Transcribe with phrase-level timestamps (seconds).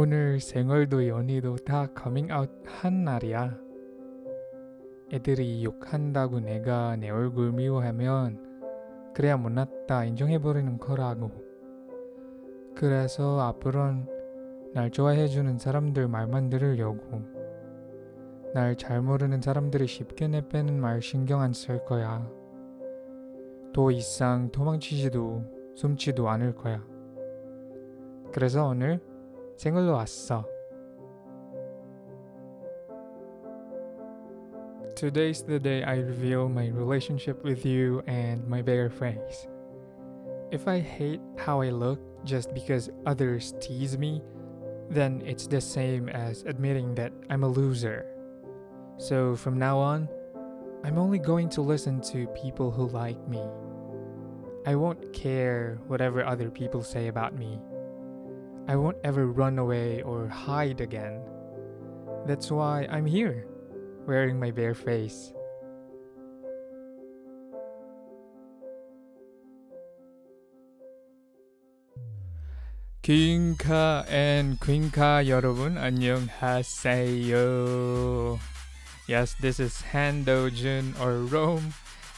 [0.00, 3.58] 오늘 생얼도 연희도 다 커밍아웃 한 날이야.
[5.12, 8.38] 애들이 욕한다고 내가 내 얼굴 미워하면
[9.12, 11.32] 그래야 못났다 인정해버리는 거라고.
[12.76, 14.06] 그래서 앞으론
[14.72, 17.20] 날 좋아해주는 사람들 말만 들으려고.
[18.54, 22.24] 날 잘 모르는 사람들이 쉽게 내빼는 말 신경 안 쓸 거야.
[23.74, 26.86] 더 이상 도망치지도 숨지도 않을 거야.
[28.32, 29.00] 그래서 오늘
[29.57, 30.45] 생얼로 왔어.
[34.95, 39.47] Today's the day I reveal my relationship with you and my bare face.
[40.51, 44.21] If I hate how I look just because others tease me,
[44.89, 48.05] then it's the same as admitting that I'm a loser.
[48.97, 50.07] So from now on,
[50.83, 53.41] I'm only going to listen to people who like me.
[54.65, 57.59] I won't care whatever other people say about me.
[58.67, 61.21] I won't ever run away or hide again.
[62.25, 63.45] That's why I'm here,
[64.07, 65.33] wearing my bare face.
[73.03, 76.23] 킹카 and 퀸카 여러분 안녕하세요.
[79.09, 81.73] Yes, this is Han Dojun or Rome,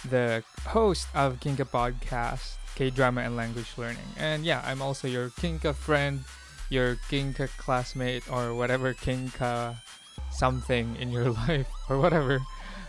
[0.07, 4.08] the host of Kinka Podcast, K-drama and language learning.
[4.16, 6.24] And yeah, I'm also your Kinka friend,
[6.68, 9.76] your Kinka classmate or whatever Kinka
[10.30, 12.40] something in your life or whatever.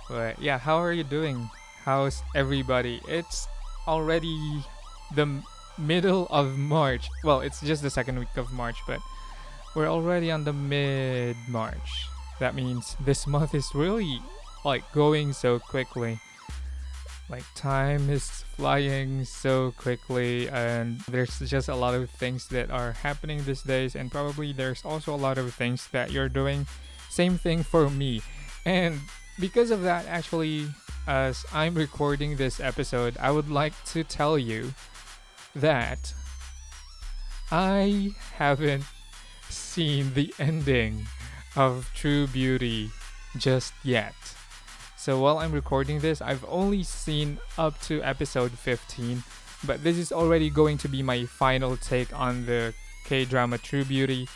[0.09, 1.49] But yeah, how are you doing?
[1.83, 3.01] How's everybody?
[3.07, 3.47] It's
[3.87, 4.63] already
[5.15, 5.41] the
[5.77, 7.09] middle of March.
[7.23, 8.99] Well, it's just the second week of March, but
[9.75, 12.07] we're already on the mid March.
[12.39, 14.19] That means this month is really
[14.65, 16.19] like going so quickly.
[17.31, 22.91] Like time is flying so quickly and there's just a lot of things that are
[22.91, 26.67] happening these days and probably there's also a lot of things that you're doing.
[27.09, 28.21] Same thing for me.
[28.65, 28.99] And
[29.39, 30.67] because of that actually
[31.07, 34.73] as I'm recording this episode, I would like to tell you
[35.55, 36.13] that
[37.49, 38.83] I haven't
[39.49, 41.07] seen the ending
[41.55, 42.91] of True Beauty
[43.37, 44.15] just yet.
[45.01, 49.23] So while I'm recording this, I've only seen up to episode 15,
[49.65, 52.75] but this is already going to be my final take on the
[53.05, 54.29] K drama True Beauty.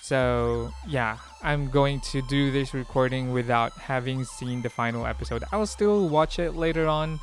[0.00, 5.42] So yeah, I'm going to do this recording without having seen the final episode.
[5.50, 7.18] I'll still watch it later on,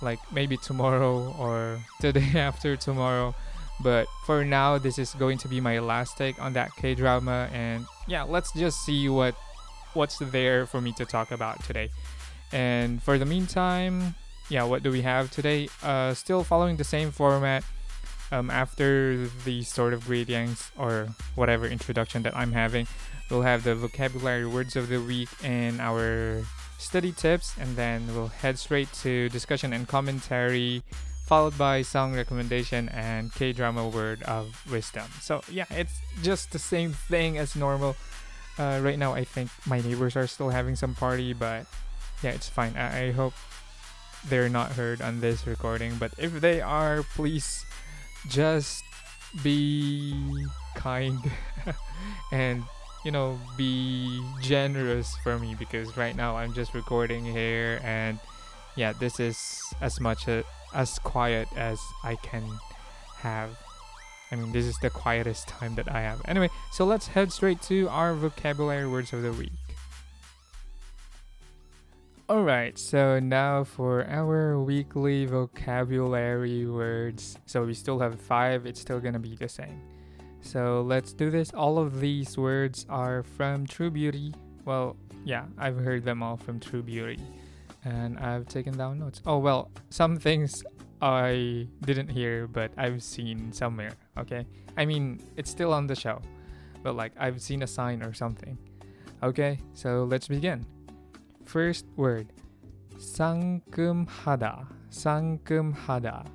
[0.00, 3.34] like maybe tomorrow or the day after tomorrow.
[3.82, 7.50] But for now, this is going to be my last take on that K drama,
[7.52, 9.34] and yeah, let's just see what
[9.92, 11.90] what's there for me to talk about today.
[12.52, 14.14] And for the meantime,
[14.48, 15.68] yeah, what do we have today?
[15.82, 17.64] Uh, still following the same format.
[18.32, 22.86] Um, after the sort of greetings or whatever introduction that I'm having,
[23.28, 26.44] we'll have the vocabulary words of the week and our
[26.78, 30.82] study tips, and then we'll head straight to discussion and commentary,
[31.26, 35.06] followed by song recommendation and K drama word of wisdom.
[35.20, 37.96] So, yeah, it's just the same thing as normal.
[38.58, 41.66] Uh, right now, I think my neighbors are still having some party, but
[42.22, 42.76] yeah, it's fine.
[42.76, 43.34] I, I hope
[44.28, 47.64] they're not heard on this recording, but if they are, please
[48.28, 48.84] just
[49.42, 50.14] be
[50.74, 51.18] kind
[52.32, 52.64] and
[53.04, 58.18] you know be generous for me because right now I'm just recording here and
[58.76, 60.44] yeah this is as much a,
[60.74, 62.44] as quiet as I can
[63.18, 63.56] have.
[64.32, 66.20] I mean this is the quietest time that I have.
[66.26, 69.52] Anyway so let's head straight to our vocabulary words of the week
[72.30, 77.36] Alright, so now for our weekly vocabulary words.
[77.46, 79.80] So we still have five, it's still gonna be the same.
[80.40, 81.52] So let's do this.
[81.52, 84.32] All of these words are from True Beauty.
[84.64, 87.18] Well, yeah, I've heard them all from True Beauty.
[87.84, 89.22] And I've taken down notes.
[89.26, 90.62] Oh, well, some things
[91.02, 94.46] I didn't hear, but I've seen somewhere, okay?
[94.76, 96.22] I mean, it's still on the show,
[96.84, 98.56] but like I've seen a sign or something.
[99.20, 100.64] Okay, so let's begin.
[101.45, 102.27] First word
[102.97, 106.25] 상큼하다 상큼하다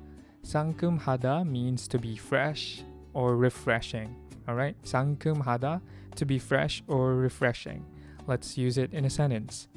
[0.43, 2.83] 상큼하다 means to be fresh
[3.13, 4.15] or refreshing
[4.47, 5.81] alright 상큼하다
[6.15, 7.83] to be fresh or refreshing
[8.27, 9.67] let's use it in a sentence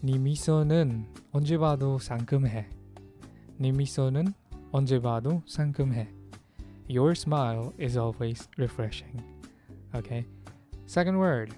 [0.00, 2.68] 네 미소는 언제 봐도 상큼해
[3.56, 4.32] 네 미소는
[4.70, 6.08] 언제 봐도 상큼해
[6.88, 9.20] your smile is always refreshing
[9.94, 10.24] okay
[10.86, 11.54] second word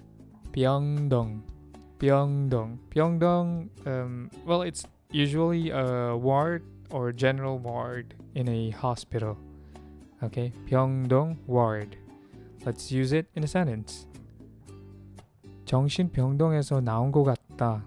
[0.51, 1.43] 병동
[1.99, 2.77] Pyeongdong.
[2.89, 9.37] Pyeongdong, um, well, it's usually a ward or general ward in a hospital.
[10.23, 11.95] Okay, Pyeongdong ward.
[12.65, 14.07] Let's use it in a sentence.
[15.65, 17.83] 정신병동에서 나온 것 같다.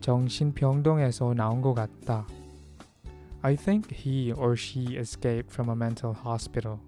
[0.00, 2.26] 정신병동에서 나온 것 같다.
[3.42, 6.80] I think he or she escaped from a mental hospital.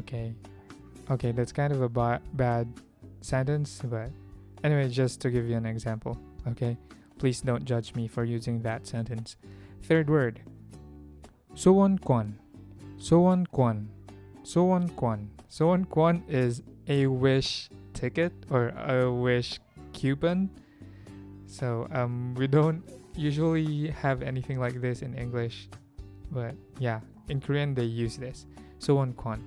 [0.00, 0.34] Okay.
[1.10, 2.66] Okay, that's kind of a ba- bad
[3.23, 4.09] sentence, but
[4.63, 6.17] anyway, just to give you an example,
[6.47, 6.77] okay?
[7.17, 9.37] Please don't judge me for using that sentence.
[9.83, 10.41] Third word,
[11.55, 12.39] So on Kwan.
[12.97, 13.89] Soon Kwan.
[14.43, 15.29] Soon Kwan.
[15.49, 19.59] Soon Kwan is a wish ticket or a wish
[19.93, 20.49] coupon.
[21.45, 22.81] So um, we don't
[23.15, 25.69] usually have anything like this in English,
[26.31, 28.47] but yeah, in Korean they use this.
[28.79, 29.43] so on Kwan.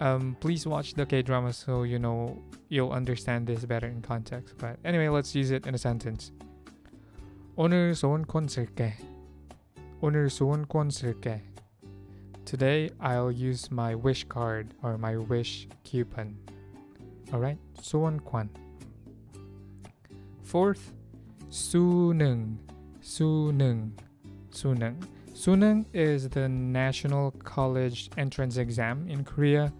[0.00, 2.36] Um, please watch the K drama so you know
[2.68, 4.56] you'll understand this better in context.
[4.58, 6.32] But anyway, let's use it in a sentence.
[7.56, 8.94] 오늘 소원권 쓸게.
[10.00, 11.42] 오늘 소원권 쓸게.
[12.44, 16.36] Today I'll use my wish card or my wish coupon.
[17.32, 17.58] Alright?
[17.80, 18.48] 소원권.
[20.42, 20.92] Fourth,
[21.48, 22.58] 수능.
[23.00, 23.92] 수능.
[24.50, 24.96] 수능.
[25.32, 29.72] 수능 is the National College Entrance Exam in Korea,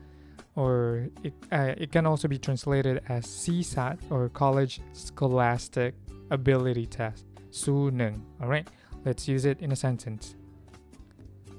[0.59, 5.95] or it, uh, it can also be translated as CSAT or College Scholastic
[6.31, 7.25] Ability Test.
[7.51, 8.21] 수능.
[8.41, 8.69] Alright?
[9.05, 10.37] Let's use it in a sentence.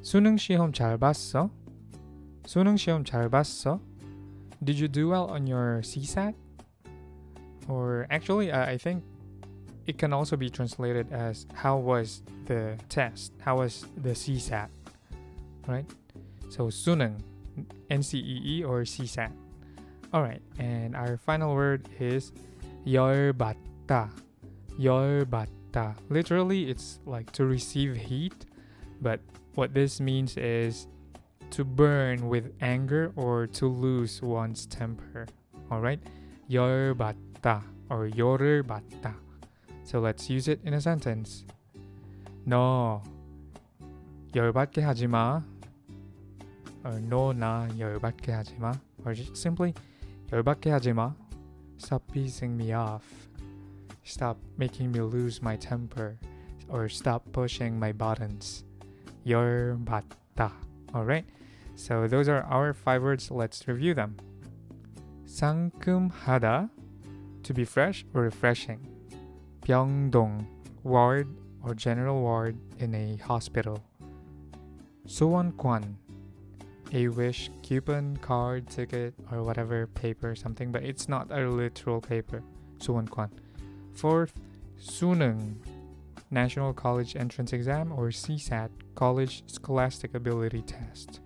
[0.02, 1.50] 수능 시험 잘 봤어?
[2.46, 3.80] 수능 시험 잘 봤어?
[4.64, 6.34] Did you do well on your CSAT?
[7.68, 9.04] Or actually, uh, I think
[9.88, 13.34] it can also be translated as how was the test?
[13.40, 14.70] How was the CSAT?
[15.68, 15.86] Right?
[16.50, 17.20] So 수능,
[17.90, 19.32] NCEE or CSAT.
[20.14, 22.32] Alright, and our final word is
[22.86, 24.10] 열받다.
[24.80, 25.96] 열받다.
[26.10, 28.46] Literally, it's like to receive heat,
[29.02, 29.20] but
[29.56, 30.88] what this means is
[31.52, 35.28] to burn with anger or to lose one's temper.
[35.72, 36.00] Alright?
[36.50, 39.16] 열받다 or 열받다.
[39.84, 41.46] So let's use it in a sentence.
[42.46, 43.02] 너
[44.34, 45.44] 열받게 하지 마.
[46.84, 48.74] Or 너나 열받게 하지 마.
[49.06, 49.74] Or just simply
[50.32, 51.16] 열받게 하지 마.
[51.78, 53.04] Stop pissing me off.
[54.04, 56.18] Stop making me lose my temper.
[56.70, 58.64] Or stop pushing my buttons.
[59.26, 60.52] 열받다.
[60.94, 61.26] Alright?
[61.76, 63.32] So those are our five words.
[63.32, 64.18] Let's review them.
[65.26, 66.70] 상큼하다.
[67.44, 68.80] To be fresh or refreshing.
[69.62, 70.46] 병동.
[70.84, 71.28] Ward
[71.64, 73.82] or general ward in a hospital.
[75.08, 75.98] 소원권.
[76.94, 82.42] A wish, coupon, card, ticket, or whatever paper, something, but it's not a literal paper.
[82.80, 83.30] 소원권.
[83.94, 84.34] Fourth,
[84.80, 85.56] 수능.
[86.32, 91.22] National College Entrance Exam or CSAT, College Scholastic Ability Test.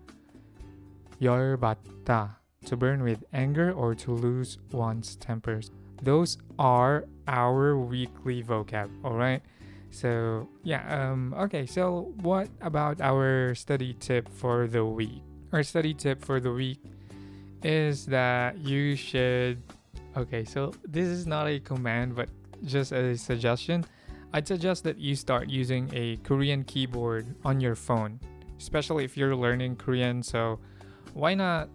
[1.21, 5.71] 열받다, to burn with anger or to lose one's tempers.
[6.01, 9.41] Those are our weekly vocab, alright?
[9.91, 15.23] So, yeah, um, okay, so what about our study tip for the week?
[15.54, 16.82] Our study tip for the week
[17.62, 19.62] is that you should.
[20.16, 22.28] Okay, so this is not a command, but
[22.64, 23.84] just a suggestion.
[24.32, 28.18] I'd suggest that you start using a Korean keyboard on your phone,
[28.58, 30.24] especially if you're learning Korean.
[30.24, 30.58] So,
[31.12, 31.68] why not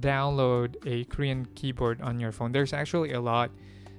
[0.00, 2.50] download a Korean keyboard on your phone?
[2.50, 3.52] There's actually a lot.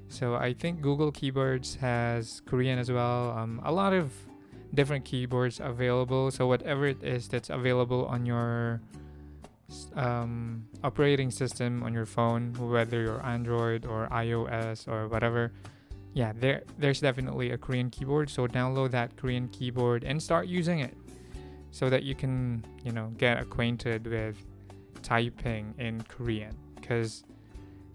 [0.10, 3.32] So, I think Google Keyboards has Korean as well.
[3.32, 4.12] Um, a lot of
[4.74, 6.30] different keyboards available.
[6.30, 8.82] So, whatever it is that's available on your
[9.96, 15.52] um, operating system on your phone, whether you're Android or iOS or whatever,
[16.14, 18.30] yeah, there there's definitely a Korean keyboard.
[18.30, 20.96] So download that Korean keyboard and start using it,
[21.72, 24.38] so that you can you know get acquainted with
[25.02, 26.56] typing in Korean.
[26.76, 27.24] Because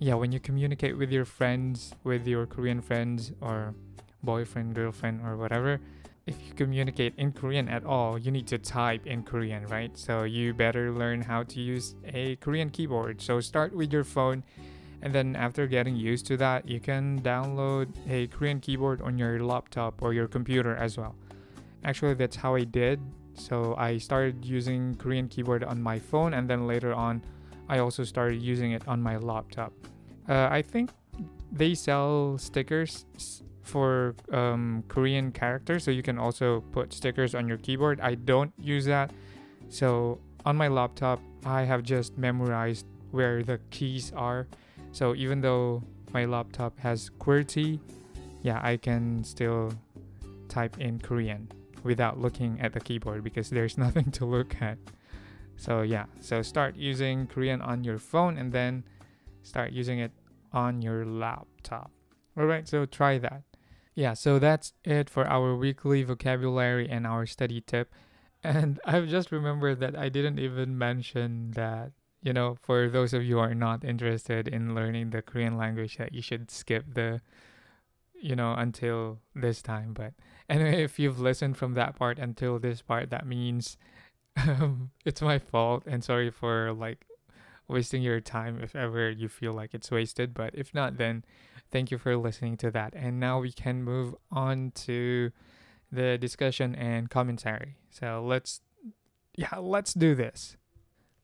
[0.00, 3.74] yeah, when you communicate with your friends, with your Korean friends or
[4.22, 5.80] boyfriend, girlfriend, or whatever,
[6.28, 9.96] if you communicate in Korean at all, you need to type in Korean, right?
[9.96, 13.22] So you better learn how to use a Korean keyboard.
[13.22, 14.44] So start with your phone
[15.00, 19.40] and then after getting used to that, you can download a Korean keyboard on your
[19.40, 21.16] laptop or your computer as well.
[21.82, 23.00] Actually, that's how I did.
[23.32, 27.22] So I started using Korean keyboard on my phone and then later on
[27.70, 29.72] I also started using it on my laptop.
[30.28, 30.90] Uh, I think
[31.52, 33.06] they sell stickers
[33.68, 38.00] for um, Korean characters, so you can also put stickers on your keyboard.
[38.00, 39.12] I don't use that.
[39.68, 44.48] So on my laptop, I have just memorized where the keys are.
[44.92, 45.82] So even though
[46.12, 47.78] my laptop has QWERTY,
[48.42, 49.72] yeah, I can still
[50.48, 51.52] type in Korean
[51.84, 54.78] without looking at the keyboard because there's nothing to look at.
[55.56, 58.84] So yeah, so start using Korean on your phone and then
[59.42, 60.12] start using it
[60.52, 61.90] on your laptop.
[62.38, 63.42] All right, so try that.
[63.98, 67.92] Yeah, so that's it for our weekly vocabulary and our study tip.
[68.44, 71.90] And I've just remembered that I didn't even mention that,
[72.22, 75.96] you know, for those of you who are not interested in learning the Korean language,
[75.96, 77.20] that you should skip the,
[78.14, 79.94] you know, until this time.
[79.94, 80.12] But
[80.48, 83.76] anyway, if you've listened from that part until this part, that means
[84.36, 85.82] um, it's my fault.
[85.88, 87.04] And sorry for like
[87.66, 90.34] wasting your time if ever you feel like it's wasted.
[90.34, 91.24] But if not, then
[91.70, 92.94] thank you for listening to that.
[92.94, 95.30] And now we can move on to
[95.90, 97.76] the discussion and commentary.
[97.90, 98.60] So let's,
[99.36, 100.56] yeah, let's do this.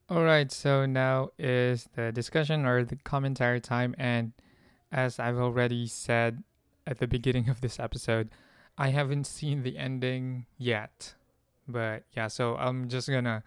[0.09, 3.95] All right, so now is the discussion or the commentary time.
[3.99, 4.33] And
[4.93, 6.43] as I've already said
[6.87, 8.31] at the beginning of this episode,
[8.77, 11.15] I haven't seen the ending yet.
[11.67, 13.43] But yeah, so I'm just gonna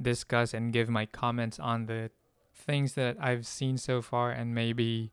[0.00, 2.10] discuss and give my comments on the
[2.54, 5.12] things that I've seen so far and maybe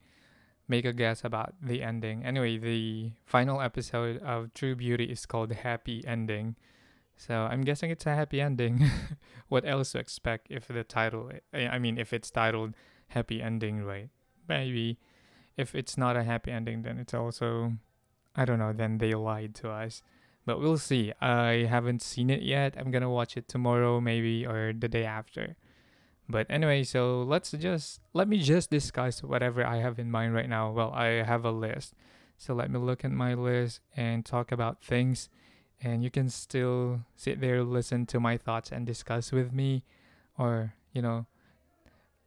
[0.69, 2.23] make a guess about the ending.
[2.23, 6.55] Anyway, the final episode of True Beauty is called Happy Ending.
[7.17, 8.89] So I'm guessing it's a happy ending.
[9.49, 12.75] what else to expect if the title, eh, I mean, if it's titled
[13.09, 14.09] Happy Ending, right?
[14.47, 14.99] Maybe.
[15.57, 17.73] If it's not a happy ending, then it's also,
[18.35, 20.01] I don't know, then they lied to us.
[20.45, 21.11] But we'll see.
[21.19, 22.75] I haven't seen it yet.
[22.77, 25.57] I'm gonna watch it tomorrow, maybe, or the day after.
[26.29, 30.47] But anyway, so let's just let me just discuss whatever I have in mind right
[30.47, 30.71] now.
[30.71, 31.95] Well, I have a list.
[32.37, 35.27] So let me look at my list and talk about things
[35.81, 39.83] and you can still sit there listen to my thoughts and discuss with me
[40.37, 41.25] or, you know,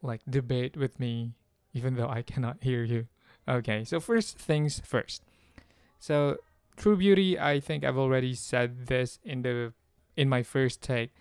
[0.01, 1.33] like debate with me
[1.73, 3.07] even though I cannot hear you.
[3.47, 5.23] Okay, so first things first.
[5.99, 6.37] So
[6.75, 9.73] True Beauty, I think I've already said this in the
[10.17, 11.15] in my first take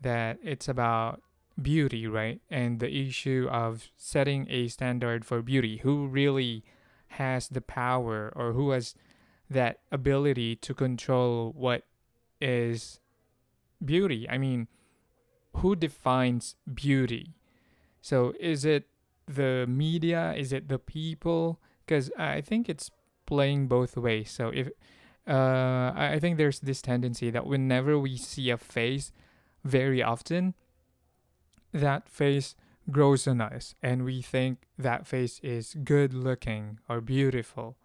[0.00, 1.22] that it's about
[1.60, 2.40] beauty, right?
[2.50, 5.78] And the issue of setting a standard for beauty.
[5.78, 6.64] Who really
[7.08, 8.94] has the power or who has
[9.48, 11.84] that ability to control what
[12.40, 13.00] is
[13.84, 14.28] beauty?
[14.28, 14.68] I mean,
[15.56, 17.34] who defines beauty?
[18.00, 18.88] So is it
[19.26, 20.34] the media?
[20.36, 21.60] Is it the people?
[21.86, 22.90] Because I think it's
[23.26, 24.30] playing both ways.
[24.30, 24.68] So if
[25.26, 29.12] uh, I think there's this tendency that whenever we see a face
[29.64, 30.54] very often,
[31.74, 32.54] that face
[32.90, 37.76] grows on us and we think that face is good looking or beautiful.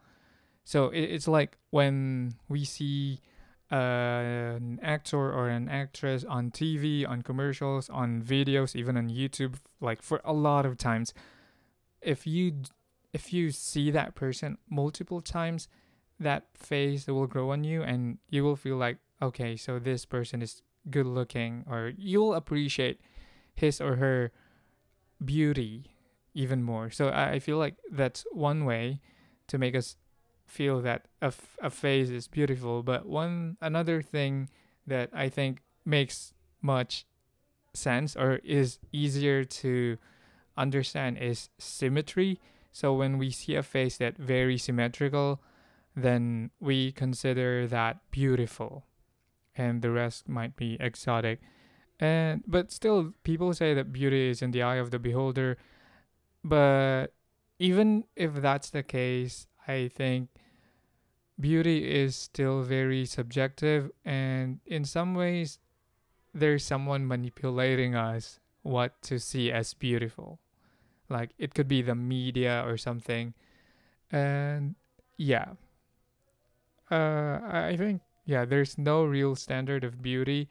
[0.63, 3.19] So it's like when we see
[3.71, 9.55] uh, an actor or an actress on TV, on commercials, on videos, even on YouTube,
[9.81, 11.13] like for a lot of times,
[12.01, 12.61] if you
[13.11, 15.67] if you see that person multiple times,
[16.19, 20.41] that face will grow on you, and you will feel like, okay, so this person
[20.41, 23.01] is good looking, or you'll appreciate
[23.59, 24.31] his or her
[25.23, 25.91] beauty
[26.33, 26.89] even more.
[26.89, 29.01] So I, I feel like that's one way
[29.47, 29.97] to make us
[30.45, 32.83] feel that a, f- a face is beautiful.
[32.83, 34.49] But one another thing
[34.87, 37.05] that I think makes much
[37.73, 39.97] sense or is easier to
[40.57, 42.39] understand is symmetry.
[42.71, 45.41] So when we see a face that very symmetrical,
[45.95, 48.85] then we consider that beautiful,
[49.55, 51.41] and the rest might be exotic
[51.99, 55.57] and but still people say that beauty is in the eye of the beholder.
[56.43, 57.07] But
[57.59, 60.29] even if that's the case i think
[61.39, 63.91] beauty is still very subjective.
[64.05, 65.59] And in some ways
[66.33, 70.39] there's someone manipulating us what to see as beautiful.
[71.09, 73.33] Like it could be the media or something.
[74.11, 74.75] And
[75.17, 75.55] yeah.
[76.91, 80.49] Uh i think yeah there's no real standard of beauty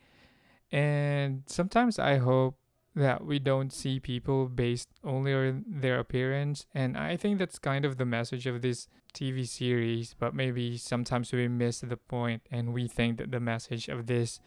[0.71, 2.59] and sometimes I hope
[2.95, 6.67] that we don't see people based only on their appearance.
[6.75, 11.33] And I think that's kind of the message of this TV series, but maybe sometimes
[11.33, 14.41] we miss the point and we think that the message of this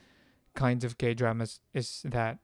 [0.54, 2.40] kinds of K dramas is that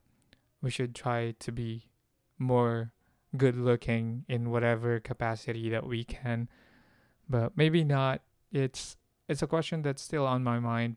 [0.61, 1.89] we should try to be
[2.37, 2.93] more
[3.35, 6.47] good looking in whatever capacity that we can.
[7.29, 8.21] But maybe not.
[8.51, 8.95] It's
[9.27, 10.95] it's a question that's still on my mind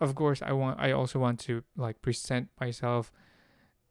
[0.00, 3.12] of course i want i also want to like present myself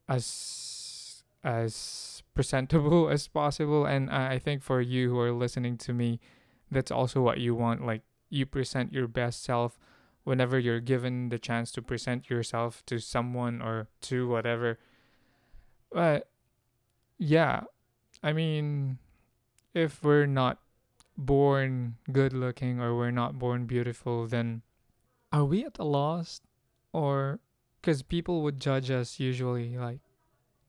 [0.08, 3.86] as as presentable as possible.
[3.86, 6.20] And i think for you who are listening to me
[6.72, 9.80] that's also what you want like you present your best self
[10.24, 14.78] whenever you're given the chance to present yourself to someone or to whatever.
[15.92, 16.30] But
[17.20, 17.62] yeah
[18.24, 18.98] i mean
[19.74, 20.58] if we're not
[21.18, 24.62] born good looking or we're not born beautiful then
[25.32, 26.42] are we at a loss
[26.94, 27.40] or
[27.82, 30.00] because people would judge us usually like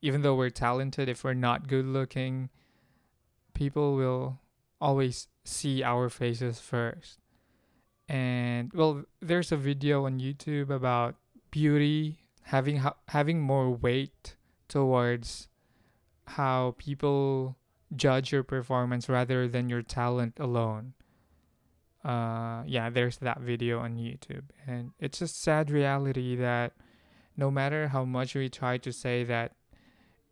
[0.03, 2.49] even though we're talented, if we're not good looking,
[3.55, 4.41] people will
[4.81, 7.19] always see our faces first.
[8.09, 11.17] And well, there's a video on YouTube about
[11.51, 14.37] beauty having ha- having more weight
[14.69, 15.49] towards
[16.27, 17.57] how people
[17.95, 20.95] judge your performance rather than your talent alone.
[22.05, 26.73] Uh, yeah, there's that video on YouTube, and it's a sad reality that
[27.37, 29.53] no matter how much we try to say that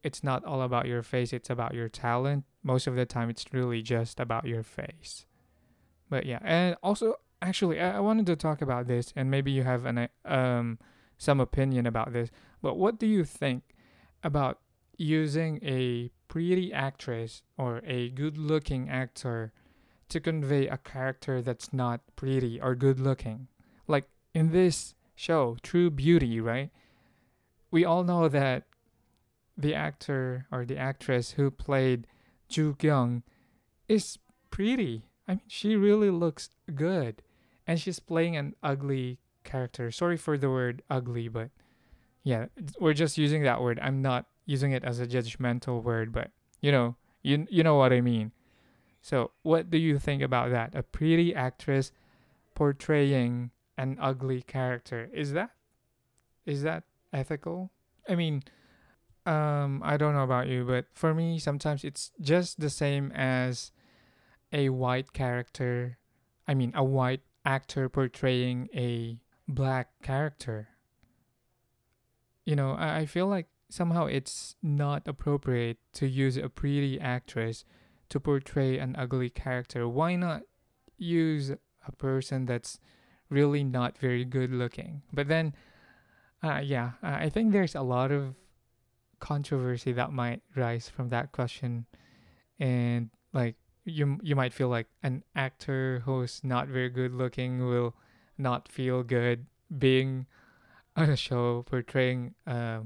[0.03, 3.45] it's not all about your face, it's about your talent, most of the time it's
[3.53, 5.27] really just about your face.
[6.09, 9.63] But yeah, and also actually I, I wanted to talk about this and maybe you
[9.63, 10.79] have an um
[11.17, 12.31] some opinion about this.
[12.63, 13.75] But what do you think
[14.23, 14.61] about
[14.97, 19.53] using a pretty actress or a good-looking actor
[20.09, 23.49] to convey a character that's not pretty or good-looking?
[23.87, 26.71] Like in this show, True Beauty, right?
[27.71, 28.65] We all know that
[29.57, 32.07] the actor or the actress who played
[32.49, 33.23] Ju Kyung
[33.89, 34.19] is
[34.51, 35.05] pretty.
[35.27, 37.23] I mean, she really looks good.
[37.67, 39.91] And she's playing an ugly character.
[39.91, 41.51] Sorry for the word ugly, but
[42.23, 42.47] yeah,
[42.81, 43.79] we're just using that word.
[43.83, 47.93] I'm not using it as a judgmental word, but you know, you you know what
[47.93, 48.33] I mean.
[49.01, 50.75] So, what do you think about that?
[50.75, 51.93] A pretty actress
[52.55, 55.09] portraying an ugly character.
[55.13, 55.51] Is that
[56.45, 57.71] is that ethical?
[58.09, 58.43] I mean,
[59.27, 63.71] um, I don't know about you, but for me, sometimes it's just the same as
[64.53, 65.99] a white character.
[66.47, 70.69] I mean, a white actor portraying a black character.
[72.45, 77.65] You know, I, I feel like somehow it's not appropriate to use a pretty actress
[78.11, 79.89] to portray an ugly character.
[79.89, 80.43] Why not
[80.97, 82.79] use a person that's
[83.31, 85.03] really not very good looking?
[85.13, 85.55] But then,
[86.43, 88.35] uh, yeah, I think there's a lot of
[89.21, 91.87] controversy that might rise from that question
[92.59, 97.95] and like you you might feel like an actor who's not very good looking will
[98.37, 100.27] not feel good being
[100.97, 102.81] on a show portraying a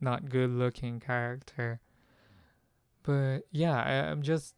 [0.00, 1.80] not good looking character
[3.02, 4.54] but yeah I, i'm just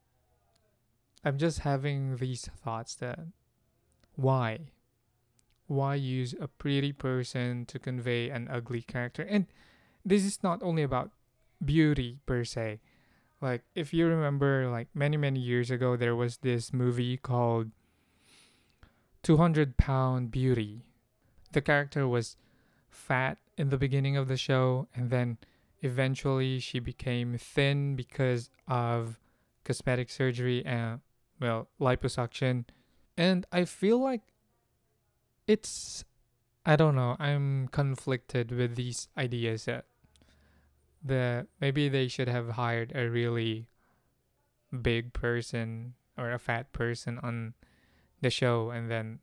[1.24, 3.18] i'm just having these thoughts that
[4.14, 4.60] why
[5.66, 9.46] why use a pretty person to convey an ugly character and
[10.04, 11.10] this is not only about
[11.64, 12.80] beauty per se.
[13.40, 17.70] Like if you remember like many many years ago there was this movie called
[19.22, 20.82] 200 Pound Beauty.
[21.52, 22.36] The character was
[22.90, 25.38] fat in the beginning of the show and then
[25.82, 29.18] eventually she became thin because of
[29.64, 31.00] cosmetic surgery and
[31.44, 32.64] well liposuction
[33.16, 34.22] and i feel like
[35.46, 36.04] it's
[36.64, 39.68] i don't know i'm conflicted with these ideas
[41.04, 43.68] that maybe they should have hired a really
[44.82, 47.52] big person or a fat person on
[48.22, 49.18] the show and then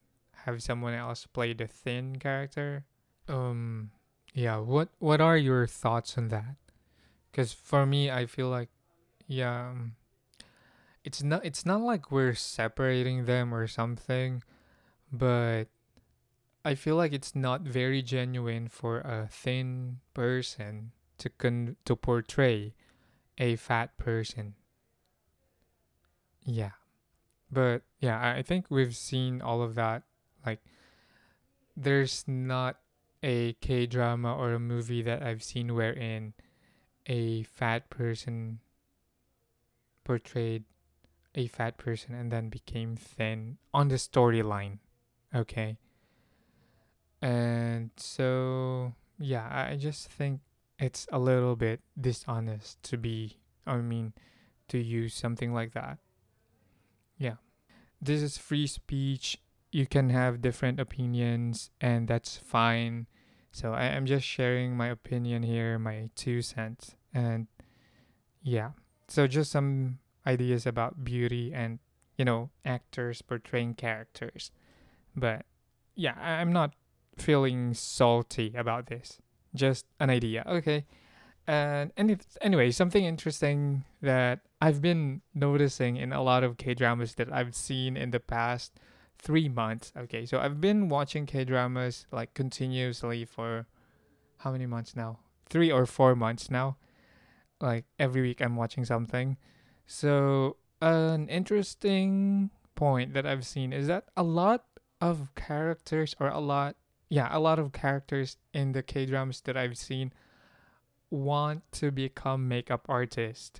[0.45, 2.85] have someone else play the thin character.
[3.27, 3.91] Um
[4.33, 6.55] yeah, what what are your thoughts on that?
[7.33, 8.69] Cuz for me I feel like
[9.27, 9.95] yeah, um,
[11.03, 14.43] it's not it's not like we're separating them or something,
[15.11, 15.65] but
[16.63, 22.73] I feel like it's not very genuine for a thin person to con- to portray
[23.37, 24.55] a fat person.
[26.45, 26.71] Yeah.
[27.51, 30.03] But yeah, I think we've seen all of that.
[30.45, 30.59] Like
[31.75, 32.77] there's not
[33.23, 36.33] a K drama or a movie that I've seen wherein
[37.07, 38.59] a fat person
[40.03, 40.63] portrayed
[41.35, 44.79] a fat person and then became thin on the storyline.
[45.33, 45.77] Okay.
[47.21, 50.41] And so yeah, I just think
[50.79, 54.13] it's a little bit dishonest to be I mean
[54.69, 55.99] to use something like that.
[57.17, 57.35] Yeah.
[58.01, 59.37] This is free speech.
[59.71, 63.07] You can have different opinions and that's fine.
[63.51, 66.95] So I am just sharing my opinion here, my two cents.
[67.13, 67.47] And
[68.41, 68.71] yeah.
[69.07, 71.79] So just some ideas about beauty and
[72.17, 74.51] you know, actors portraying characters.
[75.15, 75.45] But
[75.95, 76.73] yeah, I'm not
[77.17, 79.19] feeling salty about this
[79.53, 80.43] just an idea.
[80.47, 80.85] Okay.
[81.47, 87.15] And and anyway, something interesting that I've been noticing in a lot of K dramas
[87.15, 88.73] that I've seen in the past
[89.17, 89.91] three months.
[89.97, 93.65] Okay, so I've been watching K dramas like continuously for
[94.37, 95.19] how many months now?
[95.49, 96.77] Three or four months now.
[97.59, 99.37] Like every week I'm watching something.
[99.85, 104.65] So an interesting point that I've seen is that a lot
[104.99, 106.75] of characters or a lot
[107.09, 110.13] yeah, a lot of characters in the K dramas that I've seen
[111.09, 113.59] want to become makeup artist,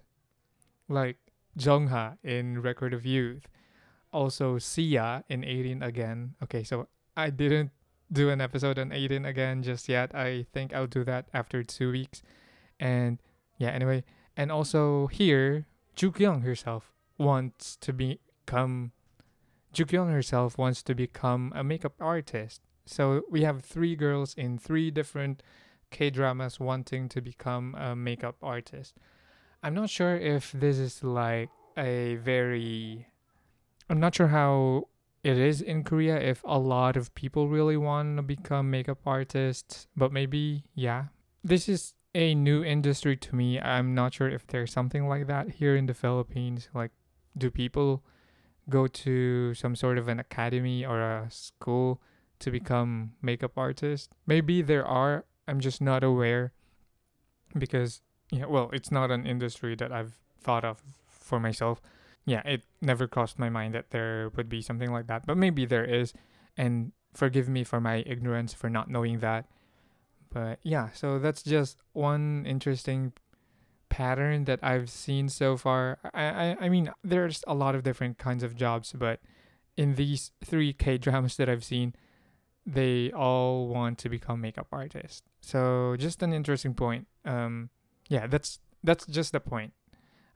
[0.87, 1.17] like
[1.59, 3.49] Jongha in Record of Youth,
[4.13, 6.35] also Sia in 18 again.
[6.41, 7.71] Okay, so I didn't
[8.09, 10.15] do an episode on 18 again just yet.
[10.15, 12.23] I think I'll do that after two weeks.
[12.79, 13.19] And
[13.57, 14.05] yeah, anyway,
[14.37, 18.91] and also here, Jukyung herself wants to become.
[19.73, 22.61] Jukyung herself wants to become a makeup artist.
[22.85, 25.43] So we have three girls in three different
[25.91, 28.95] K dramas wanting to become a makeup artist.
[29.63, 33.07] I'm not sure if this is like a very.
[33.89, 34.87] I'm not sure how
[35.23, 39.87] it is in Korea if a lot of people really want to become makeup artists,
[39.95, 41.05] but maybe, yeah.
[41.43, 43.59] This is a new industry to me.
[43.59, 46.69] I'm not sure if there's something like that here in the Philippines.
[46.73, 46.91] Like,
[47.37, 48.03] do people
[48.69, 52.01] go to some sort of an academy or a school
[52.39, 54.09] to become makeup artists?
[54.27, 55.25] Maybe there are.
[55.47, 56.53] I'm just not aware
[57.57, 61.81] because, yeah, well, it's not an industry that I've thought of for myself
[62.25, 65.65] yeah, it never crossed my mind that there would be something like that, but maybe
[65.65, 66.13] there is.
[66.57, 69.47] And forgive me for my ignorance for not knowing that.
[70.31, 73.13] But yeah, so that's just one interesting
[73.89, 75.99] pattern that I've seen so far.
[76.13, 79.19] I, I, I mean, there's a lot of different kinds of jobs, but
[79.75, 81.93] in these three K dramas that I've seen,
[82.65, 85.23] they all want to become makeup artists.
[85.41, 87.07] So just an interesting point.
[87.25, 87.69] Um,
[88.07, 89.73] yeah, that's that's just the point.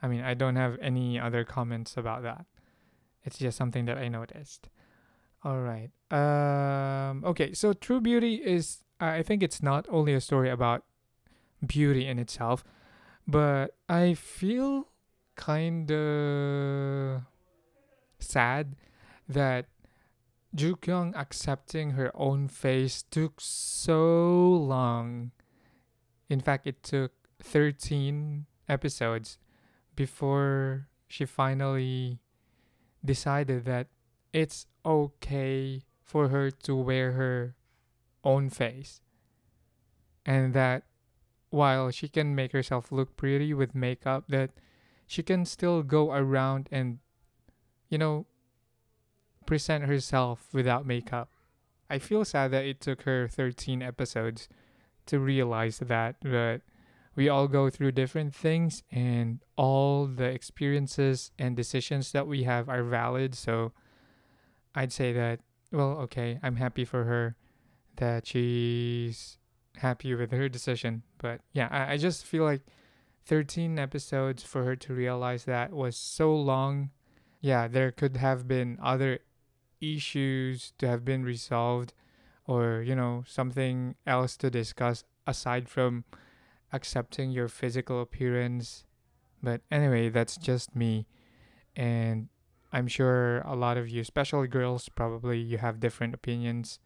[0.02, 2.46] I mean, I don't have any other comments about that.
[3.24, 4.70] It's just something that I noticed.
[5.44, 5.90] All right.
[6.12, 10.84] Um okay, so True Beauty is I think it's not only a story about
[11.66, 12.64] beauty in itself,
[13.28, 14.88] but I feel
[15.36, 17.22] kind of
[18.20, 18.76] sad
[19.28, 19.66] that
[20.56, 25.32] Jukyung accepting her own face took so long.
[26.30, 27.12] In fact, it took
[27.44, 29.38] 13 episodes
[29.96, 32.20] before she finally
[33.04, 33.88] decided that
[34.32, 37.56] it's okay for her to wear her
[38.26, 39.00] own face.
[40.26, 40.84] And that
[41.50, 44.52] while she can make herself look pretty with makeup that
[45.08, 47.00] she can still go around and
[47.90, 48.26] you know
[49.46, 51.30] present herself without makeup.
[51.90, 54.50] I feel sad that it took her 13 episodes
[55.06, 56.62] to realize that but
[57.16, 62.68] we all go through different things and all the experiences and decisions that we have
[62.68, 63.36] are valid.
[63.36, 63.72] So
[64.78, 65.40] i'd say that
[65.72, 67.36] well okay i'm happy for her
[67.98, 69.38] that she's
[69.78, 72.62] happy with her decision but yeah i, I just feel like
[73.26, 76.92] 13 episodes for her to realize that was so long
[77.42, 79.20] yeah there could have been other
[79.82, 81.94] issues to have been resolved
[82.48, 86.06] or you know something else to discuss aside from
[86.72, 88.86] accepting your physical appearance.
[89.42, 91.08] But anyway, that's just me.
[91.76, 92.30] And
[92.72, 96.80] I'm sure a lot of you, especially girls, probably you have different opinions.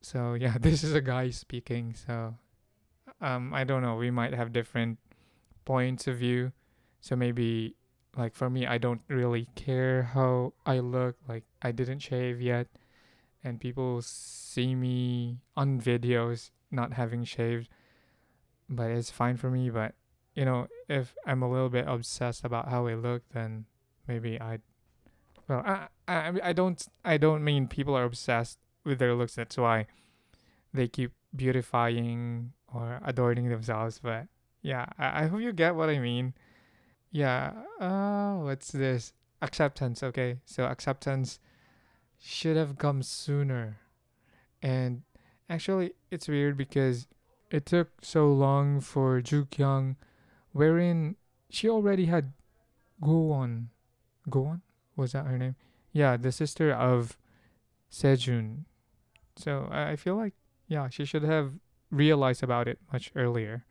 [0.00, 1.94] So yeah, this is a guy speaking.
[1.94, 2.34] So
[3.20, 4.98] um I don't know, we might have different
[5.64, 6.52] points of view.
[7.00, 7.76] So maybe
[8.16, 11.16] like for me I don't really care how I look.
[11.28, 12.68] Like I didn't shave yet
[13.42, 17.68] and people see me on videos not having shaved
[18.70, 19.68] but it's fine for me.
[19.68, 19.94] But
[20.34, 23.66] you know, if I'm a little bit obsessed about how I look, then
[24.06, 24.58] maybe I,
[25.48, 29.34] well, I, I, I don't, I don't mean people are obsessed with their looks.
[29.34, 29.86] That's why
[30.72, 34.00] they keep beautifying or adorning themselves.
[34.02, 34.26] But
[34.62, 36.34] yeah, I, I hope you get what I mean.
[37.10, 37.52] Yeah.
[37.80, 39.12] Uh, what's this?
[39.42, 40.02] Acceptance.
[40.02, 41.38] Okay, so acceptance
[42.18, 43.78] should have come sooner,
[44.60, 45.02] and
[45.48, 47.08] actually, it's weird because
[47.50, 49.96] it took so long for Jukyung,
[50.52, 51.16] wherein
[51.48, 52.34] she already had
[53.00, 53.70] Goon.
[54.28, 54.60] Goon?
[54.94, 55.56] Was that her name?
[55.92, 57.16] Yeah, the sister of
[57.90, 58.66] Sejun.
[59.40, 60.34] So I feel like,
[60.68, 61.52] yeah, she should have
[61.90, 63.64] realized about it much earlier.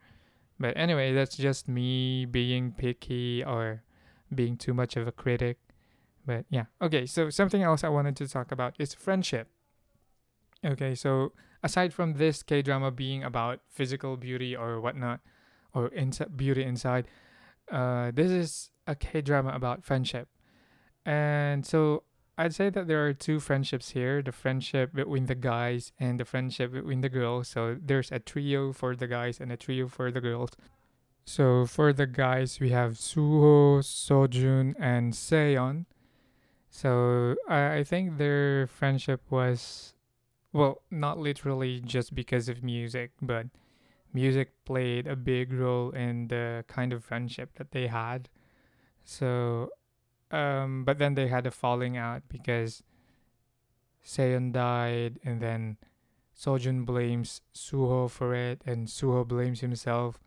[0.58, 3.82] But anyway, that's just me being picky or
[4.34, 5.58] being too much of a critic.
[6.26, 9.48] But yeah, okay, so something else I wanted to talk about is friendship.
[10.62, 15.20] Okay, so aside from this K drama being about physical beauty or whatnot,
[15.72, 17.08] or inside beauty inside,
[17.72, 20.28] uh, this is a K drama about friendship,
[21.06, 22.02] and so
[22.40, 26.24] I'd say that there are two friendships here: the friendship between the guys and the
[26.24, 27.48] friendship between the girls.
[27.48, 30.50] So there's a trio for the guys and a trio for the girls.
[31.24, 35.84] So for the guys, we have Suho, Sojun, and Seon.
[36.70, 39.94] So I, I think their friendship was
[40.52, 43.46] well, not literally just because of music, but
[44.12, 48.28] music played a big role in the kind of friendship that they had.
[49.04, 49.70] So,
[50.30, 52.82] um, but then they had a falling out because
[54.04, 55.76] Seon died, and then
[56.36, 60.20] Sojun blames Suho for it, and Suho blames himself.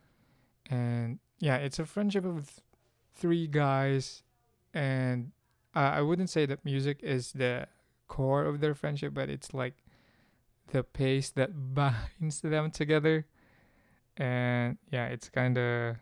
[0.70, 2.62] And yeah, it's a friendship of
[3.14, 4.24] three guys,
[4.74, 5.32] and
[5.76, 7.68] uh, I wouldn't say that music is the
[8.08, 9.76] core of their friendship, but it's like
[10.72, 13.26] the pace that binds them together.
[14.18, 15.96] And yeah, it's kind of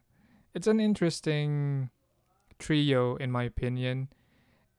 [0.54, 1.90] it's an interesting
[2.62, 4.10] trio in my opinion.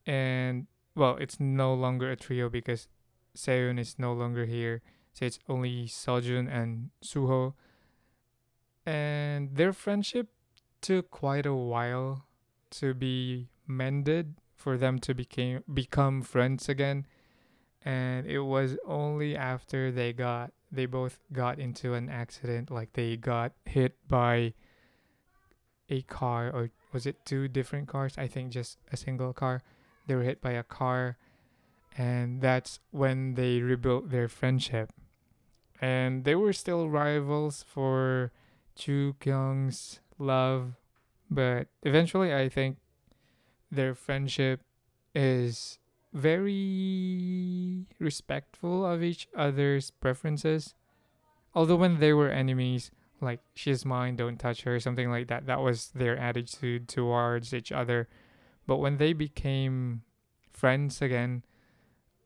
[0.06, 2.88] And well, it's no longer a trio because
[3.36, 4.82] Seon is no longer here.
[5.12, 7.54] So it's only Sojun and Suho.
[8.86, 10.28] And their friendship
[10.80, 12.24] took quite a while
[12.70, 17.06] to be mended for them to became become friends again.
[17.84, 23.16] And it was only after they got they both got into an accident like they
[23.16, 24.54] got hit by
[25.90, 28.14] a car or was it two different cars?
[28.18, 29.62] I think just a single car.
[30.06, 31.16] They were hit by a car
[31.96, 34.92] and that's when they rebuilt their friendship.
[35.80, 38.32] And they were still rivals for
[38.76, 40.74] Ju Kyung's love,
[41.30, 42.78] but eventually I think
[43.70, 44.60] their friendship
[45.14, 45.78] is
[46.12, 50.74] very respectful of each other's preferences.
[51.54, 52.90] Although when they were enemies,
[53.22, 57.72] like she's mine, don't touch her, something like that, that was their attitude towards each
[57.72, 58.08] other.
[58.66, 60.02] But when they became
[60.52, 61.44] friends again,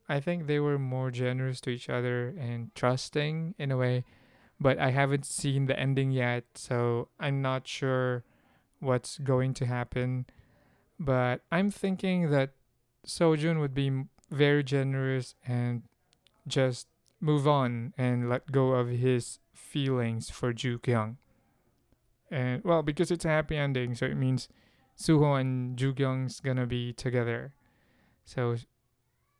[0.09, 4.05] I think they were more generous to each other and trusting in a way.
[4.59, 8.25] But I haven't seen the ending yet, so I'm not sure
[8.81, 10.27] what's going to happen.
[10.99, 12.51] But I'm thinking that
[13.07, 15.83] Sojun would be very generous and
[16.47, 16.87] just
[17.27, 21.19] move on and let go of his feelings for Ju Kyung.
[22.31, 24.49] And well, because it's a happy ending, so it means
[24.99, 27.53] Suho and Ju Kyung's gonna be together.
[28.25, 28.57] So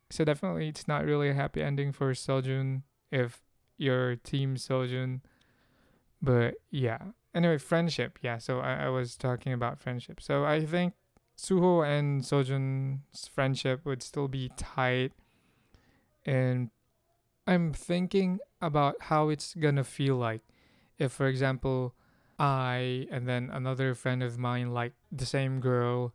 [0.09, 3.41] so definitely it's not really a happy ending for Sojun if
[3.77, 5.21] you're team Sojun.
[6.21, 6.99] But yeah.
[7.33, 8.19] Anyway, friendship.
[8.21, 10.21] Yeah, so I, I was talking about friendship.
[10.21, 10.93] So I think
[11.37, 15.11] Suho and Sojun's friendship would still be tight.
[16.25, 16.71] And
[17.47, 20.41] I'm thinking about how it's gonna feel like
[20.99, 21.95] if for example
[22.37, 26.13] I and then another friend of mine like the same girl,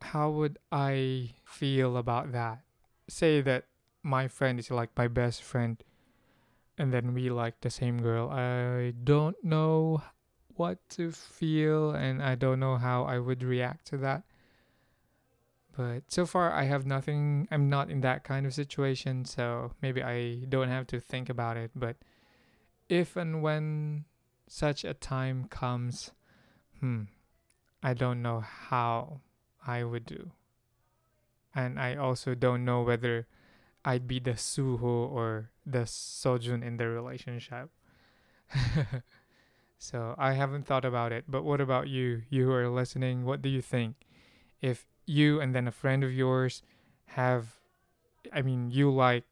[0.00, 2.62] how would I feel about that?
[3.08, 3.64] say that
[4.02, 5.82] my friend is like my best friend
[6.76, 10.02] and then we like the same girl, I don't know
[10.54, 14.22] what to feel and I don't know how I would react to that.
[15.78, 17.46] But so far, I have nothing.
[17.50, 21.56] I'm not in that kind of situation, so maybe I don't have to think about
[21.56, 21.70] it.
[21.74, 21.96] But
[22.88, 24.04] if and when
[24.48, 26.10] such a time comes,
[26.80, 27.02] hmm,
[27.80, 29.20] I don't know how
[29.64, 30.32] I would do
[31.58, 33.26] and I also don't know whether
[33.84, 37.70] I'd be the Suho or the Sojun in the relationship.
[39.78, 41.24] so I haven't thought about it.
[41.28, 42.22] But what about you?
[42.30, 43.96] You who are listening, what do you think?
[44.60, 46.62] If you and then a friend of yours
[47.06, 47.60] have,
[48.32, 49.24] I mean, you like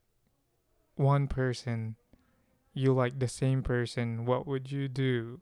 [0.96, 1.96] one person,
[2.72, 5.40] you like the same person, what would you do?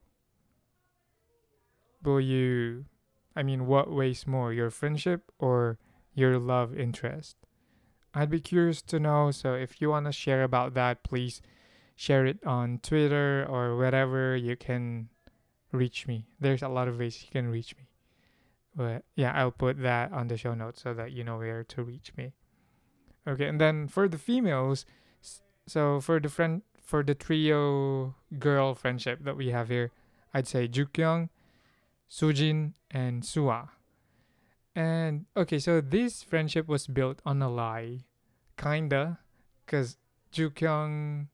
[2.03, 2.87] Will you,
[3.35, 5.79] I mean, what weighs more, your friendship or
[6.14, 7.37] your love interest.
[8.14, 11.42] I'd be curious to know, so if you want to share about that, please
[11.97, 15.09] share it on Twitter or wherever you can
[15.73, 16.27] reach me.
[16.38, 17.88] There's a lot of ways you can reach me.
[18.74, 21.82] But yeah, I'll put that on the show notes so that you know where to
[21.82, 22.32] reach me.
[23.26, 24.84] Okay, and then for the females,
[25.66, 29.90] so for the friend for the trio girl friendship that we have here,
[30.34, 31.30] I'd say Jukyung,
[32.10, 33.70] Sujin, and Suwa.
[34.74, 38.00] And okay, so this friendship was built on a lie,
[38.58, 39.20] kinda,
[39.64, 39.96] because
[40.32, 41.28] Jukyung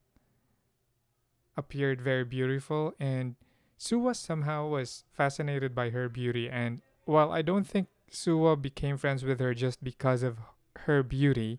[1.57, 3.35] appeared very beautiful, and
[3.79, 6.49] Suwa somehow was fascinated by her beauty.
[6.49, 10.39] And while I don't think Suwa became friends with her just because of
[10.87, 11.59] her beauty,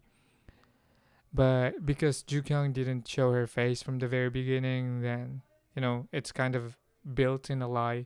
[1.34, 5.42] but because Ju Kyung didn't show her face from the very beginning, then
[5.76, 6.78] you know it's kind of
[7.14, 8.06] built in a lie.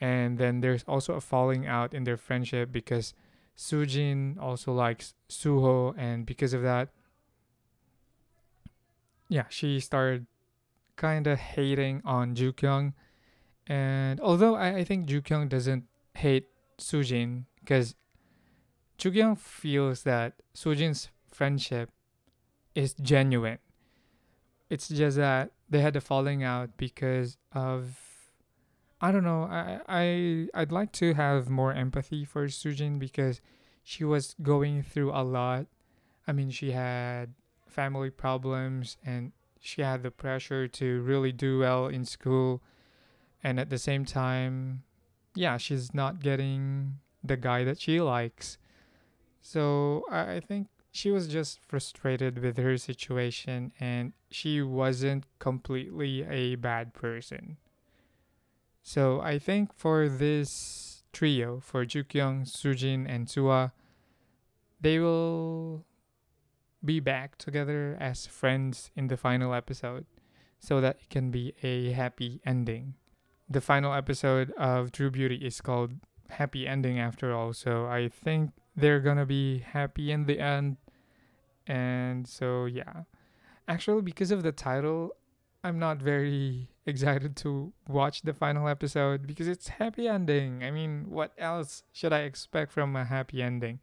[0.00, 3.14] And then there's also a falling out in their friendship because
[3.56, 6.88] Sujin also likes Suho and because of that
[9.28, 10.26] yeah she started
[10.96, 12.92] kind of hating on Jukyung.
[13.66, 15.84] And although I, I think Jukyung doesn't
[16.14, 17.94] hate Sujin because
[18.98, 21.90] Jukyung feels that Sujin's friendship
[22.74, 23.58] is genuine
[24.70, 27.98] it's just that they had a falling out because of
[29.00, 29.44] I don't know.
[29.44, 33.40] I I I'd like to have more empathy for Sujin because
[33.82, 35.66] she was going through a lot.
[36.26, 37.34] I mean, she had
[37.68, 42.62] family problems and she had the pressure to really do well in school
[43.42, 44.84] and at the same time,
[45.34, 48.58] yeah, she's not getting the guy that she likes.
[49.40, 56.54] So I, think she was just frustrated with her situation and she wasn't completely a
[56.54, 57.58] bad person.
[58.82, 63.70] So I think for this trio, for Ju Kyung, Sujin, and Sua,
[64.80, 65.84] they will
[66.84, 70.04] be back together as friends in the final episode
[70.58, 72.94] so that it can be a happy ending.
[73.48, 75.92] The final episode of True Beauty is called
[76.30, 80.78] Happy Ending after all, so I think they're gonna be happy in the end
[81.66, 83.04] and so, yeah.
[83.66, 85.12] Actually, because of the title,
[85.62, 90.62] I'm not very excited to watch the final episode because it's happy ending.
[90.62, 93.80] I mean, what else should I expect from a happy ending?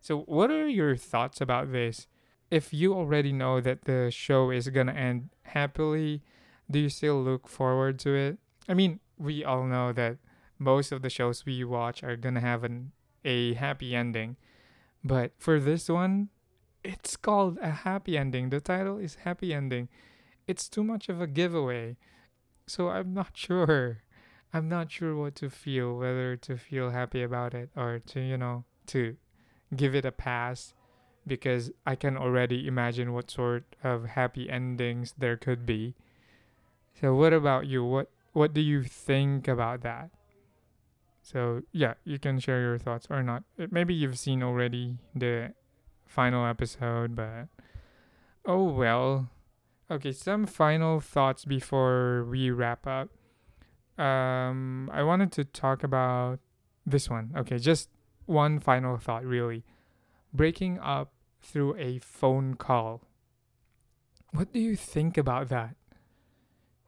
[0.00, 2.06] So, what are your thoughts about this?
[2.50, 6.22] If you already know that the show is gonna end happily,
[6.70, 8.38] do you still look forward to it?
[8.68, 10.18] I mean, we all know that
[10.58, 12.92] most of the shows we watch are gonna have an
[13.24, 14.36] a happy ending.
[15.04, 16.28] But for this one,
[16.84, 18.50] it's called a happy ending.
[18.50, 19.88] The title is happy ending.
[20.46, 21.96] It's too much of a giveaway.
[22.66, 24.02] So I'm not sure.
[24.52, 28.38] I'm not sure what to feel, whether to feel happy about it or to, you
[28.38, 29.16] know, to
[29.76, 30.72] give it a pass
[31.26, 35.94] because I can already imagine what sort of happy endings there could be.
[36.98, 37.84] So what about you?
[37.84, 40.10] What what do you think about that?
[41.22, 43.44] So yeah, you can share your thoughts or not.
[43.70, 45.52] Maybe you've seen already the
[46.06, 47.48] final episode, but
[48.46, 49.30] oh well.
[49.90, 53.08] Okay, some final thoughts before we wrap up.
[54.02, 56.40] Um, I wanted to talk about
[56.86, 57.32] this one.
[57.36, 57.88] Okay, just
[58.26, 59.64] one final thought, really.
[60.32, 63.02] Breaking up through a phone call.
[64.32, 65.74] What do you think about that?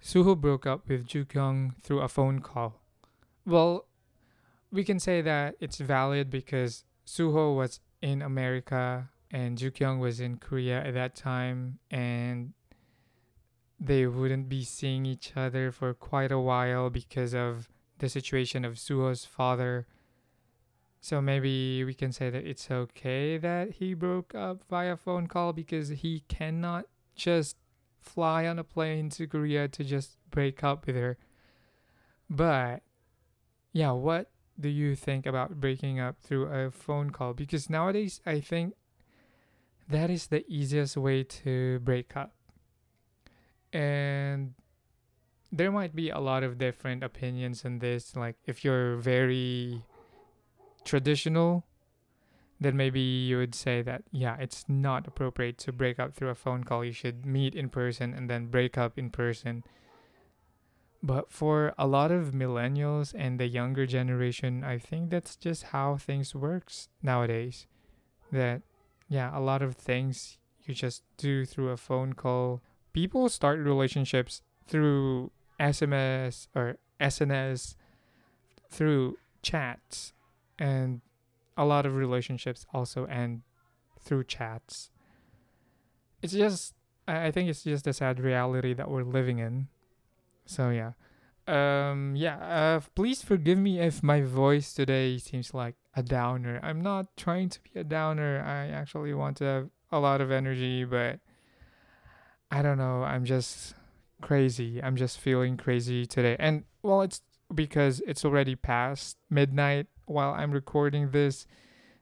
[0.03, 2.81] Suho broke up with Ju Kyung through a phone call.
[3.45, 3.87] Well,
[4.71, 10.21] we can say that it's valid because Suho was in America and Ju Kyung was
[10.21, 12.53] in Korea at that time and
[13.79, 18.75] they wouldn't be seeing each other for quite a while because of the situation of
[18.75, 19.87] Suho's father.
[21.01, 25.53] So maybe we can say that it's okay that he broke up via phone call
[25.53, 26.85] because he cannot
[27.15, 27.57] just
[28.01, 31.19] fly on a plane to Korea to just break up with her.
[32.29, 32.83] But
[33.73, 37.35] yeah, what do you think about breaking up through a phone call?
[37.35, 38.75] Because nowadays, I think
[39.89, 42.35] that is the easiest way to break up.
[43.73, 44.55] And
[45.53, 48.17] there might be a lot of different opinions on this.
[48.17, 49.83] Like, if you're very
[50.85, 51.65] traditional,
[52.61, 56.35] then maybe you would say that, yeah, it's not appropriate to break up through a
[56.35, 56.85] phone call.
[56.85, 59.65] You should meet in person and then break up in person
[61.03, 65.97] but for a lot of millennials and the younger generation, I think that's just how
[65.97, 67.67] things works nowadays.
[68.31, 68.63] That
[69.09, 72.61] yeah, a lot of things you just do through a phone call.
[72.93, 77.77] People start relationships through SMS or SNS
[78.69, 80.13] through chats
[80.59, 81.01] and
[81.57, 83.43] a lot of relationships also end
[84.01, 84.91] through chats.
[86.23, 86.75] It's just
[87.09, 89.69] I think it's just a sad reality that we're living in.
[90.47, 90.93] So yeah.
[91.47, 96.61] Um yeah, uh please forgive me if my voice today seems like a downer.
[96.63, 98.43] I'm not trying to be a downer.
[98.47, 101.19] I actually want to have a lot of energy, but
[102.51, 103.03] I don't know.
[103.03, 103.75] I'm just
[104.21, 104.83] crazy.
[104.83, 106.37] I'm just feeling crazy today.
[106.39, 107.23] And well, it's
[107.55, 111.47] because it's already past midnight while I'm recording this.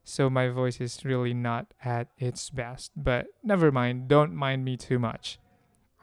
[0.05, 2.92] So my voice is really not at its best.
[2.96, 4.09] But never mind.
[4.09, 5.38] Don't mind me too much.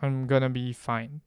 [0.01, 1.21] I'm gonna be fine.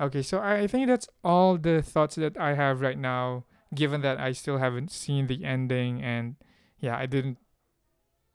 [0.00, 3.44] Okay, so I think that's all the thoughts that I have right now,
[3.74, 6.36] given that I still haven't seen the ending and
[6.78, 7.38] yeah, I didn't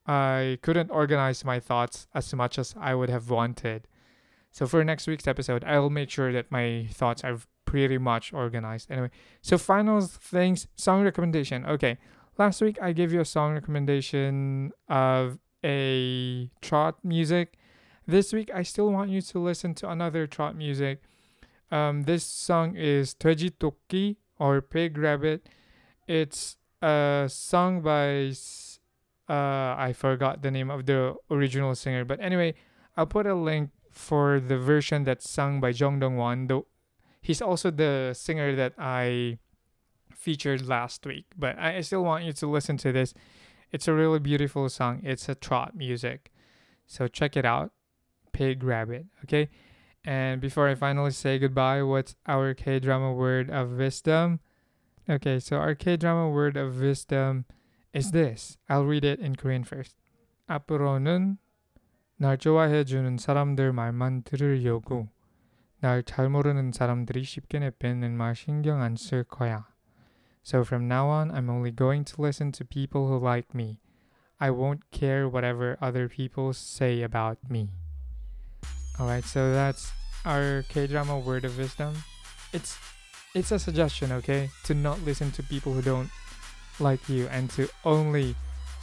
[0.05, 3.87] I couldn't organize my thoughts as much as I would have wanted.
[4.51, 7.37] So for next week's episode, I'll make sure that my thoughts are
[7.69, 8.89] pretty much organized.
[8.89, 9.11] Anyway,
[9.43, 11.63] so final things, song recommendation.
[11.67, 11.99] Okay,
[12.39, 17.53] last week I gave you a song recommendation of a trot music.
[18.07, 21.03] This week I still want you to listen to another trot music.
[21.69, 25.47] Um, this song is Tweji Toki or Pig Rabbit.
[26.07, 28.33] It's a song by
[29.29, 32.55] uh, I forgot the name of the original singer, but anyway,
[32.97, 36.47] I'll put a link for the version that's sung by Jung Dong Won.
[36.47, 36.65] Though
[37.20, 39.38] he's also the singer that I
[40.14, 41.26] featured last week.
[41.36, 43.14] But I still want you to listen to this.
[43.72, 45.00] It's a really beautiful song.
[45.02, 46.30] It's a trot music.
[46.86, 47.72] So check it out.
[48.32, 49.06] Pig Rabbit.
[49.24, 49.48] Okay.
[50.04, 54.40] And before I finally say goodbye, what's our K drama word of wisdom?
[55.08, 57.46] Okay, so our K drama word of wisdom
[57.94, 58.58] is this.
[58.68, 59.96] I'll read it in Korean first.
[60.48, 61.38] 앞으로는
[62.18, 65.08] 날 좋아해주는 사람들 말만 들으려고
[65.80, 69.66] 날 잘 모르는 사람들이 쉽게 내뱉는 말 신경 안 쓸 거야.
[70.42, 73.80] So from now on, I'm only going to listen to people who like me.
[74.40, 77.70] I won't care whatever other people say about me.
[79.00, 79.92] Alright, so that's
[80.24, 81.94] our K drama word of wisdom.
[82.52, 82.76] It's
[83.34, 84.50] it's a suggestion, okay?
[84.64, 86.10] To not listen to people who don't
[86.78, 88.36] like you and to only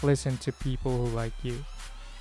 [0.04, 1.64] listen to people who like you.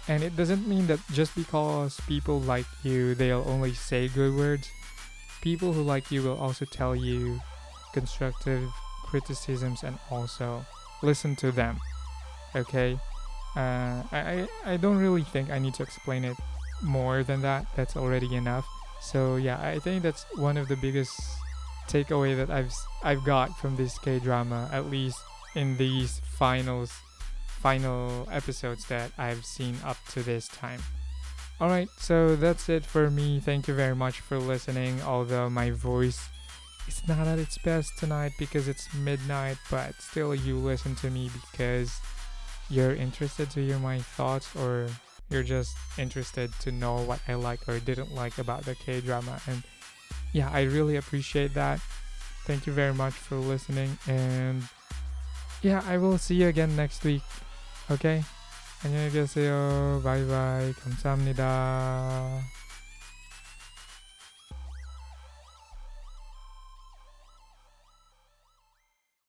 [0.08, 4.70] And it doesn't mean that just because people like you, they'll only say good words.
[5.42, 7.40] People who like you will also tell you
[7.94, 8.70] constructive
[9.06, 10.66] criticisms and also
[11.02, 11.78] listen to them.
[12.56, 13.00] Okay?
[13.56, 16.38] Uh, I, I don't really think I need to explain it
[16.84, 17.66] more than that.
[17.76, 18.68] That's already enough.
[19.02, 21.14] So yeah, I think that's one of the biggest
[21.88, 25.18] takeaway that I've I've got from this K drama, at least
[25.56, 26.92] in these finals
[27.66, 30.80] final episodes that I've seen up to this time.
[31.60, 33.40] Alright, so that's it for me.
[33.40, 35.02] Thank you very much for listening.
[35.02, 36.30] Although my voice
[36.88, 41.32] is not at its best tonight because it's midnight, but still you listen to me
[41.50, 42.00] because
[42.70, 44.88] you're interested to hear my thoughts or
[45.32, 49.42] you're just interested to know what I like or didn't like about the K drama.
[49.48, 49.64] And
[50.34, 51.80] yeah, I really appreciate that.
[52.46, 53.98] Thank you very much for listening.
[54.08, 54.62] And
[55.64, 57.24] yeah, I will see you again next week.
[57.92, 58.22] 오케이.
[58.84, 60.02] 안녕히 계세요.
[60.04, 60.74] 바이바이.
[60.74, 62.55] 감사합니다.